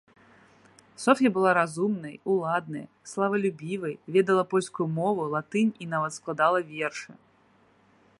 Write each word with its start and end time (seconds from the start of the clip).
Соф'я 1.01 1.31
была 1.33 1.51
разумнай, 1.57 2.15
уладнай, 2.35 2.85
славалюбівай, 3.11 3.93
ведала 4.15 4.43
польскую 4.55 4.87
мову, 4.97 5.29
латынь 5.35 5.73
і 5.85 5.91
нават 5.93 6.17
складала 6.19 6.59
вершы. 6.73 7.11